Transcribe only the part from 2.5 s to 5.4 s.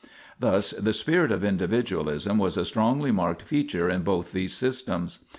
a strongly marked feature in both these systems.